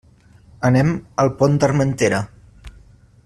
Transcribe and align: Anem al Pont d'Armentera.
Anem 0.69 0.89
al 1.23 1.29
Pont 1.41 1.59
d'Armentera. 1.63 2.23